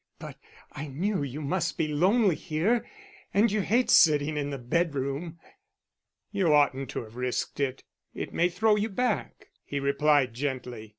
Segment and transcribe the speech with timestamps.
[0.17, 0.37] But
[0.71, 2.87] I knew you must be lonely here,
[3.35, 5.37] and you hate sitting in the bedroom."
[6.31, 7.83] "You oughtn't to have risked it.
[8.15, 10.89] It may throw you back," he replied, gently.